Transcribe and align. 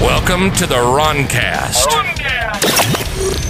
Welcome 0.00 0.50
to 0.52 0.66
the 0.66 0.74
Roncast, 0.74 1.86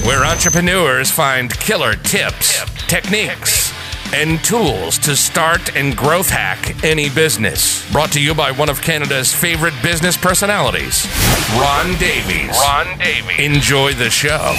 where 0.06 0.24
entrepreneurs 0.24 1.10
find 1.10 1.52
killer 1.52 1.94
tips, 1.94 2.64
techniques, 2.86 3.72
and 4.14 4.42
tools 4.44 4.96
to 4.98 5.16
start 5.16 5.74
and 5.76 5.96
growth 5.96 6.30
hack 6.30 6.84
any 6.84 7.10
business. 7.10 7.90
Brought 7.90 8.12
to 8.12 8.20
you 8.22 8.34
by 8.34 8.52
one 8.52 8.68
of 8.68 8.80
Canada's 8.80 9.34
favorite 9.34 9.74
business 9.82 10.16
personalities, 10.16 11.06
Ron 11.54 11.96
Davies. 11.98 12.56
Ron 12.62 12.98
Davies. 12.98 13.38
Enjoy 13.38 13.92
the 13.92 14.08
show. 14.08 14.54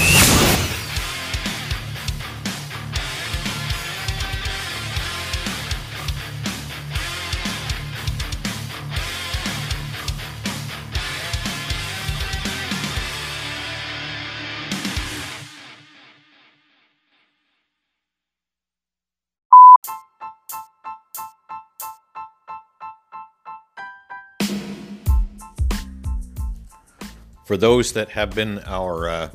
For 27.47 27.55
those 27.55 27.93
that 27.93 28.09
have 28.09 28.35
been 28.35 28.59
our 28.65 29.07
uh, 29.07 29.29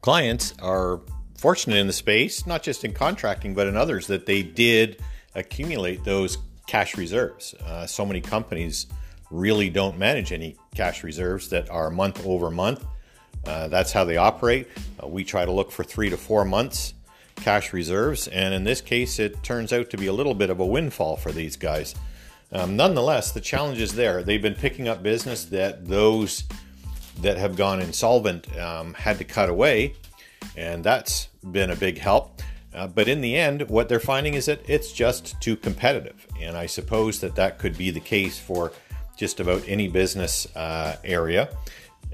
clients 0.00 0.54
are 0.62 1.02
fortunate 1.36 1.76
in 1.76 1.86
the 1.86 1.92
space, 1.92 2.46
not 2.46 2.62
just 2.62 2.86
in 2.86 2.94
contracting, 2.94 3.52
but 3.52 3.66
in 3.66 3.76
others, 3.76 4.06
that 4.06 4.24
they 4.24 4.42
did 4.42 5.02
accumulate 5.34 6.02
those 6.04 6.38
cash 6.66 6.96
reserves. 6.96 7.52
Uh, 7.66 7.86
so 7.86 8.06
many 8.06 8.22
companies 8.22 8.86
really 9.30 9.68
don't 9.68 9.98
manage 9.98 10.32
any 10.32 10.56
cash 10.74 11.04
reserves 11.04 11.50
that 11.50 11.68
are 11.68 11.90
month 11.90 12.24
over 12.24 12.50
month. 12.50 12.86
Uh, 13.46 13.68
that's 13.68 13.92
how 13.92 14.02
they 14.02 14.16
operate. 14.16 14.66
Uh, 15.02 15.06
we 15.06 15.22
try 15.22 15.44
to 15.44 15.52
look 15.52 15.70
for 15.70 15.84
three 15.84 16.08
to 16.08 16.16
four 16.16 16.46
months 16.46 16.94
cash 17.36 17.74
reserves, 17.74 18.26
and 18.28 18.54
in 18.54 18.64
this 18.64 18.80
case, 18.80 19.18
it 19.18 19.42
turns 19.42 19.70
out 19.70 19.90
to 19.90 19.98
be 19.98 20.06
a 20.06 20.12
little 20.14 20.34
bit 20.34 20.48
of 20.48 20.60
a 20.60 20.66
windfall 20.66 21.16
for 21.16 21.30
these 21.30 21.56
guys. 21.56 21.94
Um, 22.50 22.74
nonetheless, 22.74 23.32
the 23.32 23.42
challenge 23.42 23.82
is 23.82 23.94
there. 23.94 24.22
They've 24.22 24.40
been 24.40 24.54
picking 24.54 24.88
up 24.88 25.02
business 25.02 25.44
that 25.46 25.86
those 25.86 26.44
that 27.20 27.36
have 27.36 27.56
gone 27.56 27.80
insolvent 27.80 28.56
um, 28.58 28.94
had 28.94 29.18
to 29.18 29.24
cut 29.24 29.48
away, 29.48 29.94
and 30.56 30.84
that's 30.84 31.28
been 31.50 31.70
a 31.70 31.76
big 31.76 31.98
help. 31.98 32.42
Uh, 32.74 32.86
but 32.86 33.08
in 33.08 33.22
the 33.22 33.36
end, 33.36 33.62
what 33.70 33.88
they're 33.88 33.98
finding 33.98 34.34
is 34.34 34.46
that 34.46 34.60
it's 34.68 34.92
just 34.92 35.40
too 35.40 35.56
competitive, 35.56 36.26
and 36.40 36.56
I 36.56 36.66
suppose 36.66 37.20
that 37.20 37.34
that 37.36 37.58
could 37.58 37.78
be 37.78 37.90
the 37.90 38.00
case 38.00 38.38
for 38.38 38.72
just 39.16 39.40
about 39.40 39.62
any 39.66 39.88
business 39.88 40.46
uh, 40.54 40.96
area. 41.04 41.48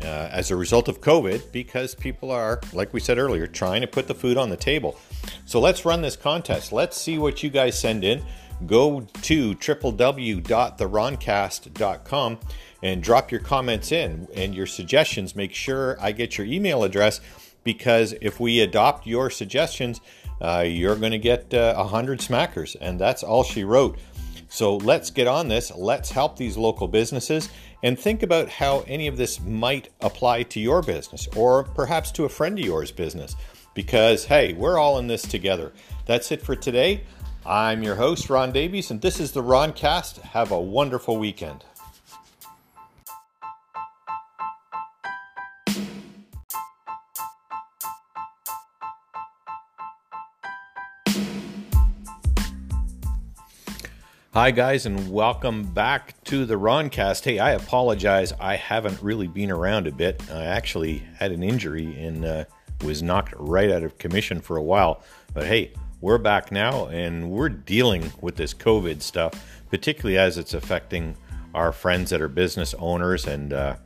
Uh, 0.00 0.28
as 0.32 0.50
a 0.50 0.56
result 0.56 0.88
of 0.88 1.02
COVID, 1.02 1.52
because 1.52 1.94
people 1.94 2.30
are, 2.30 2.60
like 2.72 2.94
we 2.94 2.98
said 2.98 3.18
earlier, 3.18 3.46
trying 3.46 3.82
to 3.82 3.86
put 3.86 4.08
the 4.08 4.14
food 4.14 4.38
on 4.38 4.48
the 4.48 4.56
table. 4.56 4.98
So 5.44 5.60
let's 5.60 5.84
run 5.84 6.00
this 6.00 6.16
contest. 6.16 6.72
Let's 6.72 6.98
see 6.98 7.18
what 7.18 7.42
you 7.42 7.50
guys 7.50 7.78
send 7.78 8.02
in. 8.02 8.22
Go 8.66 9.06
to 9.22 9.54
www.theroncast.com 9.54 12.38
and 12.82 13.02
drop 13.02 13.30
your 13.30 13.40
comments 13.40 13.92
in 13.92 14.28
and 14.34 14.54
your 14.54 14.66
suggestions. 14.66 15.36
Make 15.36 15.54
sure 15.54 15.96
I 16.00 16.12
get 16.12 16.38
your 16.38 16.46
email 16.46 16.84
address 16.84 17.20
because 17.64 18.14
if 18.20 18.38
we 18.40 18.60
adopt 18.60 19.06
your 19.06 19.30
suggestions, 19.30 20.00
uh, 20.40 20.64
you're 20.66 20.96
going 20.96 21.12
to 21.12 21.18
get 21.18 21.54
uh, 21.54 21.74
100 21.76 22.18
smackers. 22.20 22.76
And 22.80 22.98
that's 22.98 23.22
all 23.22 23.44
she 23.44 23.62
wrote. 23.64 23.98
So 24.48 24.76
let's 24.76 25.10
get 25.10 25.28
on 25.28 25.48
this. 25.48 25.72
Let's 25.74 26.10
help 26.10 26.36
these 26.36 26.58
local 26.58 26.86
businesses 26.86 27.48
and 27.82 27.98
think 27.98 28.22
about 28.22 28.50
how 28.50 28.84
any 28.86 29.06
of 29.06 29.16
this 29.16 29.40
might 29.40 29.88
apply 30.00 30.42
to 30.44 30.60
your 30.60 30.82
business 30.82 31.26
or 31.36 31.64
perhaps 31.64 32.12
to 32.12 32.24
a 32.24 32.28
friend 32.28 32.56
of 32.58 32.64
yours 32.64 32.92
business. 32.92 33.34
Because, 33.74 34.26
hey, 34.26 34.52
we're 34.52 34.78
all 34.78 34.98
in 34.98 35.06
this 35.06 35.22
together. 35.22 35.72
That's 36.04 36.30
it 36.32 36.42
for 36.42 36.54
today. 36.54 37.04
I'm 37.44 37.82
your 37.82 37.96
host, 37.96 38.30
Ron 38.30 38.52
Davies, 38.52 38.92
and 38.92 39.00
this 39.00 39.18
is 39.18 39.32
the 39.32 39.42
Roncast. 39.42 40.20
Have 40.20 40.52
a 40.52 40.60
wonderful 40.60 41.16
weekend. 41.16 41.64
Hi, 54.32 54.52
guys, 54.52 54.86
and 54.86 55.10
welcome 55.10 55.64
back 55.64 56.22
to 56.24 56.46
the 56.46 56.54
Roncast. 56.54 57.24
Hey, 57.24 57.40
I 57.40 57.50
apologize. 57.54 58.32
I 58.38 58.54
haven't 58.54 59.02
really 59.02 59.26
been 59.26 59.50
around 59.50 59.88
a 59.88 59.92
bit. 59.92 60.22
I 60.30 60.44
actually 60.44 60.98
had 61.18 61.32
an 61.32 61.42
injury 61.42 62.00
and 62.00 62.24
uh, 62.24 62.44
was 62.84 63.02
knocked 63.02 63.34
right 63.36 63.70
out 63.72 63.82
of 63.82 63.98
commission 63.98 64.40
for 64.40 64.56
a 64.56 64.62
while. 64.62 65.02
But 65.34 65.46
hey, 65.46 65.72
we're 66.02 66.18
back 66.18 66.50
now 66.50 66.86
and 66.86 67.30
we're 67.30 67.48
dealing 67.48 68.12
with 68.20 68.34
this 68.34 68.52
COVID 68.52 69.00
stuff, 69.00 69.32
particularly 69.70 70.18
as 70.18 70.36
it's 70.36 70.52
affecting 70.52 71.16
our 71.54 71.70
friends 71.70 72.10
that 72.10 72.20
are 72.20 72.28
business 72.28 72.74
owners 72.80 73.24
and 73.24 73.52
uh, 73.52 73.76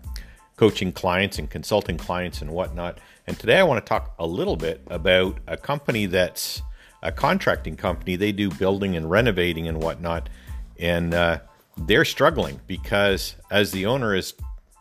coaching 0.56 0.92
clients 0.92 1.38
and 1.38 1.50
consulting 1.50 1.98
clients 1.98 2.40
and 2.40 2.50
whatnot. 2.50 2.98
And 3.26 3.38
today 3.38 3.58
I 3.58 3.62
want 3.64 3.84
to 3.84 3.88
talk 3.88 4.14
a 4.18 4.26
little 4.26 4.56
bit 4.56 4.80
about 4.86 5.36
a 5.46 5.58
company 5.58 6.06
that's 6.06 6.62
a 7.02 7.12
contracting 7.12 7.76
company. 7.76 8.16
They 8.16 8.32
do 8.32 8.48
building 8.48 8.96
and 8.96 9.10
renovating 9.10 9.68
and 9.68 9.82
whatnot, 9.82 10.30
and 10.78 11.12
uh, 11.12 11.40
they're 11.76 12.06
struggling 12.06 12.60
because, 12.66 13.36
as 13.50 13.72
the 13.72 13.84
owner 13.84 14.14
has 14.14 14.32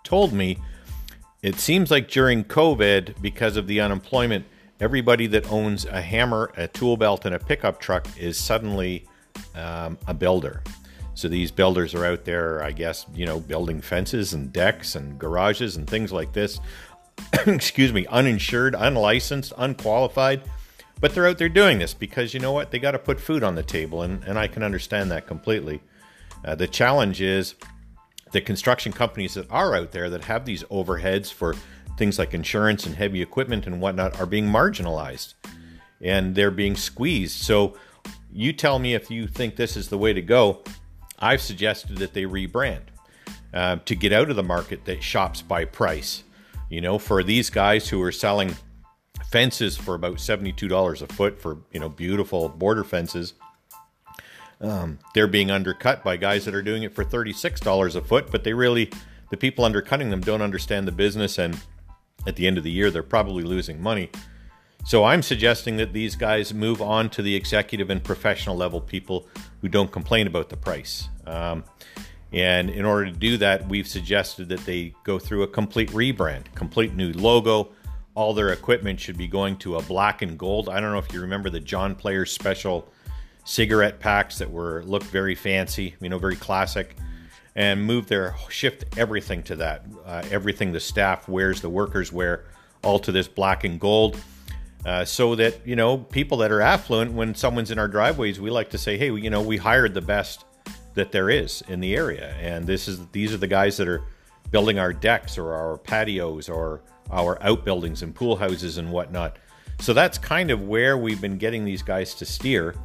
told 0.06 0.31
me, 0.31 0.57
it 1.44 1.59
seems 1.59 1.91
like 1.91 2.07
during 2.07 2.45
COVID, 2.45 3.22
because 3.22 3.57
of 3.57 3.68
the 3.68 3.81
unemployment, 3.81 4.45
everybody 4.80 5.28
that 5.28 5.50
owns 5.52 5.86
a 5.86 6.02
hammer, 6.02 6.52
a 6.58 6.68
tool 6.68 6.97
belt, 6.97 7.25
and 7.25 7.36
a 7.36 7.40
pickup 7.40 7.80
truck 7.80 8.08
is 8.18 8.38
suddenly 8.38 9.06
um, 9.56 9.97
a 10.08 10.13
builder. 10.13 10.63
So 11.13 11.28
these 11.30 11.52
builders 11.52 11.96
are 11.96 12.06
out 12.06 12.25
there, 12.25 12.62
I 12.62 12.72
guess, 12.72 13.06
you 13.13 13.25
know, 13.25 13.40
building 13.40 13.81
fences 13.81 14.34
and 14.34 14.52
decks 14.52 14.96
and 14.96 15.18
garages 15.18 15.78
and 15.78 15.90
things 15.90 16.12
like 16.12 16.34
this. 16.34 16.59
Excuse 17.47 17.94
me, 17.94 18.06
uninsured, 18.08 18.75
unlicensed, 18.78 19.53
unqualified 19.58 20.41
but 21.00 21.13
they're 21.13 21.28
out 21.28 21.38
there 21.38 21.50
doing 21.50 21.80
this 21.80 21.94
because 21.94 22.34
you 22.34 22.40
know 22.40 22.52
what? 22.52 22.72
They 22.72 22.80
got 22.80 22.92
to 22.92 23.00
put 23.00 23.19
food 23.19 23.44
on 23.44 23.56
the 23.56 23.63
table, 23.63 24.02
and, 24.02 24.24
and 24.24 24.40
I 24.40 24.47
can 24.47 24.63
understand 24.63 25.12
that 25.12 25.28
completely. 25.28 25.81
Uh, 26.44 26.56
the 26.56 26.68
challenge 26.68 27.22
is 27.22 27.56
the 28.31 28.42
construction 28.42 28.92
companies 28.92 29.34
that 29.34 29.50
are 29.52 29.75
out 29.75 29.92
there 29.92 30.09
that 30.09 30.24
have 30.24 30.46
these 30.46 30.63
overheads 30.66 31.31
for 31.31 31.56
things 31.97 32.19
like 32.19 32.33
insurance 32.33 32.85
and 32.85 32.95
heavy 32.95 33.22
equipment 33.22 33.66
and 33.66 33.81
whatnot 33.81 34.19
are 34.19 34.25
being 34.25 34.47
marginalized 34.47 35.33
and 36.01 36.35
they're 36.35 36.51
being 36.51 36.75
squeezed. 36.75 37.41
So 37.41 37.78
you 38.31 38.53
tell 38.53 38.79
me 38.79 38.94
if 38.94 39.09
you 39.09 39.28
think 39.28 39.56
this 39.56 39.78
is 39.78 39.89
the 39.89 39.97
way 39.97 40.13
to 40.13 40.22
go. 40.22 40.63
I've 41.19 41.41
suggested 41.41 41.97
that 41.97 42.13
they 42.13 42.23
rebrand 42.23 42.81
uh, 43.53 43.78
to 43.85 43.95
get 43.95 44.11
out 44.11 44.29
of 44.29 44.35
the 44.35 44.44
market 44.44 44.85
that 44.85 45.01
shops 45.01 45.41
by 45.41 45.66
price. 45.66 46.23
You 46.69 46.81
know, 46.81 46.97
for 46.97 47.23
these 47.23 47.50
guys 47.50 47.89
who 47.89 48.01
are 48.01 48.12
selling 48.12 48.56
fences 49.29 49.77
for 49.77 49.95
about 49.95 50.16
$72 50.16 51.01
a 51.01 51.07
foot 51.13 51.39
for, 51.41 51.57
you 51.72 51.79
know, 51.79 51.89
beautiful 51.89 52.50
border 52.50 52.83
fences. 52.83 53.33
Um, 54.62 55.00
they're 55.13 55.27
being 55.27 55.51
undercut 55.51 56.03
by 56.03 56.17
guys 56.17 56.45
that 56.45 56.56
are 56.56 56.62
doing 56.62 56.83
it 56.83 56.94
for 56.94 57.03
$36 57.03 57.95
a 57.95 58.01
foot, 58.01 58.31
but 58.31 58.44
they 58.44 58.53
really, 58.53 58.89
the 59.29 59.38
people 59.38 59.66
undercutting 59.66 60.09
them 60.09 60.22
don't 60.22 60.41
understand 60.41 60.88
the 60.88 60.91
business. 60.91 61.38
And 61.38 61.59
at 62.28 62.36
the 62.36 62.47
end 62.47 62.58
of 62.58 62.63
the 62.63 62.72
year, 62.72 62.91
they're 62.91 63.03
probably 63.03 63.44
losing 63.44 63.81
money. 63.81 64.09
So 64.86 65.03
I'm 65.03 65.24
suggesting 65.24 65.78
that 65.78 65.94
these 65.94 66.16
guys 66.16 66.53
move 66.53 66.81
on 66.81 67.09
to 67.12 67.22
the 67.22 67.36
executive 67.36 67.90
and 67.90 68.03
professional 68.03 68.56
level 68.56 68.80
people 68.80 69.28
who 69.62 69.68
don't 69.68 69.91
complain 69.91 70.28
about 70.28 70.50
the 70.50 70.58
price. 70.58 71.09
Um, 71.25 71.63
and 72.31 72.69
in 72.69 72.86
order 72.86 73.06
to 73.06 73.12
do 73.12 73.38
that, 73.38 73.68
we've 73.68 73.88
suggested 73.88 74.50
that 74.50 74.59
they 74.66 74.94
go 75.04 75.18
through 75.18 75.44
a 75.44 75.48
complete 75.48 75.89
rebrand, 75.89 76.54
complete 76.54 76.94
new 76.94 77.13
logo, 77.13 77.72
all 78.13 78.33
their 78.33 78.50
equipment 78.50 79.00
should 79.00 79.18
be 79.18 79.28
going 79.28 79.57
to 79.57 79.75
a 79.75 79.81
black 79.81 80.21
and 80.21 80.38
gold. 80.38 80.69
I 80.69 80.80
don't 80.80 80.92
know 80.92 81.00
if 81.00 81.12
you 81.13 81.21
remember 81.21 81.50
the 81.50 81.60
John 81.60 81.95
Player 81.95 82.25
special 82.25 82.88
cigarette 83.44 84.00
packs 84.00 84.38
that 84.38 84.50
were 84.50 84.83
looked 84.83 85.06
very 85.06 85.36
fancy, 85.36 85.95
you 86.00 86.10
know, 86.10 86.18
very 86.18 86.36
classic, 86.36 86.95
and 87.56 87.84
move 87.84 88.07
their 88.07 88.36
shift 88.50 88.98
everything 88.98 89.44
to 89.44 89.56
that. 89.56 89.86
Uh, 90.06 90.24
everything 90.31 90.72
the 90.72 90.80
staff 90.80 91.28
wears, 91.28 91.62
the 91.62 91.69
workers 91.69 92.12
wear, 92.12 92.46
all 92.84 93.00
to 93.00 93.12
this 93.12 93.28
black 93.28 93.63
and 93.63 93.80
gold. 93.80 94.19
Uh, 94.86 95.04
so 95.04 95.34
that 95.34 95.66
you 95.66 95.75
know 95.75 95.98
people 95.98 96.38
that 96.38 96.52
are 96.52 96.62
affluent 96.62 97.12
when 97.12 97.34
someone's 97.34 97.72
in 97.72 97.80
our 97.80 97.88
driveways 97.88 98.40
we 98.40 98.52
like 98.52 98.69
to 98.69 98.78
say 98.78 99.00
hey 99.00 99.12
you 99.12 99.31
know 99.31 99.42
we 99.42 99.57
hired 99.57 99.96
the 99.96 100.02
best 100.02 100.46
that 100.94 101.12
there 101.12 101.28
is 101.28 101.63
in 101.68 101.80
the 101.80 101.96
area 101.96 102.36
and 102.40 102.68
this 102.68 102.88
is 102.88 103.04
these 103.07 103.34
are 103.34 103.38
the 103.38 103.48
guys 103.48 103.78
that 103.78 103.88
are 103.88 104.04
building 104.52 104.80
our 104.80 104.94
decks 104.94 105.38
or 105.38 105.54
our 105.54 105.78
patios 105.78 106.50
or 106.50 106.81
our 107.12 107.42
outbuildings 107.44 108.02
and 108.02 108.16
pool 108.16 108.36
houses 108.36 108.78
and 108.78 108.92
whatnot. 108.92 109.38
So 109.80 109.94
that's 109.94 110.18
kind 110.18 110.52
of 110.52 110.63
where 110.63 110.98
we've 110.98 111.19
been 111.19 111.38
getting 111.38 111.66
these 111.66 111.81
guys 111.81 112.13
to 112.16 112.25
steer. 112.25 112.75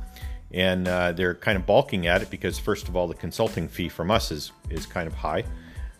And 0.52 0.88
uh, 0.88 1.12
they're 1.12 1.34
kind 1.34 1.56
of 1.56 1.66
balking 1.66 2.06
at 2.06 2.22
it 2.22 2.30
because, 2.30 2.58
first 2.58 2.88
of 2.88 2.96
all, 2.96 3.06
the 3.06 3.14
consulting 3.14 3.68
fee 3.68 3.88
from 3.88 4.10
us 4.10 4.30
is, 4.30 4.52
is 4.68 4.84
kind 4.84 5.06
of 5.06 5.14
high. 5.14 5.44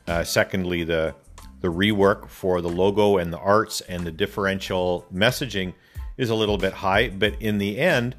Uh, 0.06 0.24
secondly, 0.24 0.82
the 0.84 1.14
the 1.60 1.68
rework 1.68 2.28
for 2.28 2.60
the 2.60 2.68
logo 2.68 3.18
and 3.18 3.32
the 3.32 3.38
arts 3.38 3.80
and 3.82 4.06
the 4.06 4.10
differential 4.10 5.06
messaging 5.12 5.74
is 6.16 6.30
a 6.30 6.34
little 6.34 6.58
bit 6.58 6.72
high. 6.72 7.08
But 7.08 7.40
in 7.40 7.58
the 7.58 7.78
end, 7.78 8.16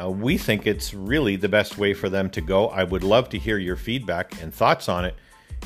uh, 0.00 0.10
we 0.10 0.38
think 0.38 0.66
it's 0.66 0.94
really 0.94 1.36
the 1.36 1.48
best 1.48 1.76
way 1.76 1.94
for 1.94 2.08
them 2.08 2.30
to 2.30 2.40
go. 2.40 2.68
I 2.68 2.84
would 2.84 3.04
love 3.04 3.28
to 3.30 3.38
hear 3.38 3.58
your 3.58 3.76
feedback 3.76 4.40
and 4.42 4.52
thoughts 4.52 4.88
on 4.88 5.04
it 5.04 5.14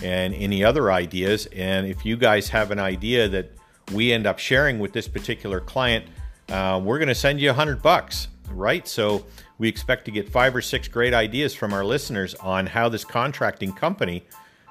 and 0.02 0.34
any 0.34 0.64
other 0.64 0.90
ideas. 0.90 1.46
And 1.46 1.86
if 1.86 2.04
you 2.04 2.16
guys 2.16 2.48
have 2.48 2.70
an 2.70 2.80
idea 2.80 3.28
that 3.28 3.52
we 3.92 4.12
end 4.12 4.26
up 4.26 4.38
sharing 4.38 4.78
with 4.78 4.92
this 4.92 5.06
particular 5.06 5.60
client, 5.60 6.06
uh, 6.48 6.80
we're 6.82 6.98
going 6.98 7.08
to 7.08 7.14
send 7.14 7.40
you 7.40 7.50
a 7.50 7.52
hundred 7.52 7.80
bucks, 7.80 8.28
right? 8.56 8.86
So 8.86 9.24
we 9.58 9.68
expect 9.68 10.04
to 10.06 10.10
get 10.10 10.28
five 10.28 10.54
or 10.54 10.62
six 10.62 10.88
great 10.88 11.14
ideas 11.14 11.54
from 11.54 11.72
our 11.72 11.84
listeners 11.84 12.34
on 12.36 12.66
how 12.66 12.88
this 12.88 13.04
contracting 13.04 13.72
company 13.72 14.24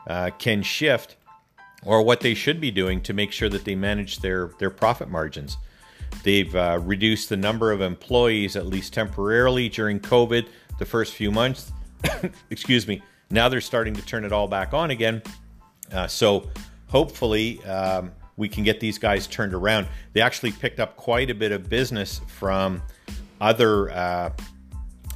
uh, 0.07 0.31
can 0.38 0.62
shift 0.62 1.15
or 1.85 2.01
what 2.01 2.21
they 2.21 2.33
should 2.33 2.62
be 2.62 2.71
doing 2.71 3.01
to 3.01 3.13
make 3.13 3.31
sure 3.31 3.50
that 3.50 3.65
they 3.65 3.75
manage 3.75 4.19
their, 4.19 4.51
their 4.59 4.69
profit 4.69 5.09
margins. 5.09 5.57
They've 6.24 6.53
uh, 6.56 6.80
reduced 6.83 7.30
the 7.30 7.38
number 7.38 7.71
of 7.71 7.81
employees, 7.81 8.56
at 8.56 8.68
least 8.68 8.94
temporarily, 8.94 9.69
during 9.69 10.00
COVID, 10.00 10.47
the 10.80 10.85
first 10.85 11.13
few 11.13 11.31
months. 11.31 11.71
Excuse 12.50 12.88
me. 12.88 13.01
Now 13.30 13.50
they're 13.50 13.62
starting 13.62 13.94
to 13.95 14.06
turn 14.06 14.25
it 14.25 14.31
all 14.31 14.47
back 14.47 14.74
on 14.74 14.91
again. 14.91 15.21
Uh, 15.91 16.07
so 16.07 16.50
hopefully, 16.88 17.63
um, 17.65 18.12
we 18.38 18.50
can 18.50 18.63
get 18.63 18.80
these 18.80 18.97
guys 18.97 19.27
turned 19.27 19.53
around. 19.53 19.88
They 20.13 20.21
actually 20.21 20.51
picked 20.51 20.80
up 20.80 20.95
quite 20.95 21.30
a 21.30 21.35
bit 21.35 21.51
of 21.51 21.69
business 21.69 22.21
from 22.27 22.81
other 23.41 23.91
uh, 23.91 24.30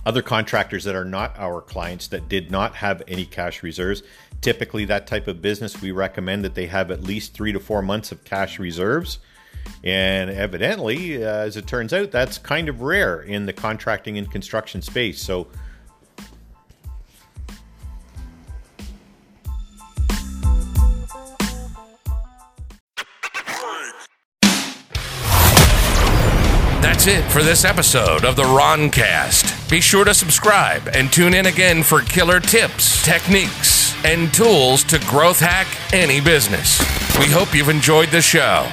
other 0.06 0.22
contractors 0.22 0.86
that 0.86 0.96
are 0.96 1.06
not 1.06 1.38
our 1.38 1.62
clients 1.62 2.08
that 2.08 2.30
did 2.30 2.50
not 2.50 2.76
have 2.76 3.04
any 3.08 3.26
cash 3.26 3.62
reserves. 3.62 4.04
Typically, 4.40 4.86
that 4.86 5.06
type 5.06 5.28
of 5.28 5.42
business, 5.42 5.82
we 5.82 5.92
recommend 5.92 6.46
that 6.46 6.56
they 6.56 6.68
have 6.68 6.92
at 6.92 7.04
least 7.04 7.34
three 7.34 7.52
to 7.52 7.60
four 7.60 7.82
months 7.82 8.12
of 8.12 8.24
cash 8.24 8.58
reserves. 8.58 9.20
And 9.84 10.30
evidently, 10.30 11.22
uh, 11.22 11.28
as 11.28 11.58
it 11.58 11.68
turns 11.68 11.92
out, 11.92 12.12
that's 12.12 12.38
kind 12.38 12.70
of 12.70 12.82
rare 12.82 13.22
in 13.22 13.46
the 13.46 13.54
contracting 13.54 14.18
and 14.18 14.32
construction 14.32 14.82
space. 14.82 15.22
So 15.22 15.48
That's 26.98 27.08
it 27.10 27.32
for 27.32 27.44
this 27.44 27.64
episode 27.64 28.26
of 28.26 28.36
the 28.36 28.42
Roncast. 28.42 29.70
Be 29.70 29.82
sure 29.82 30.04
to 30.04 30.16
subscribe 30.16 30.90
and 30.96 31.14
tune 31.14 31.36
in 31.36 31.46
again 31.46 31.84
for 31.84 32.02
killer 32.02 32.40
tips, 32.40 33.06
techniques, 33.06 33.94
and 34.04 34.34
tools 34.34 34.84
to 34.86 34.98
growth 35.02 35.40
hack 35.40 35.68
any 35.94 36.20
business. 36.20 36.80
We 37.20 37.28
hope 37.28 37.54
you've 37.54 37.70
enjoyed 37.70 38.10
the 38.10 38.24
show. 38.24 38.68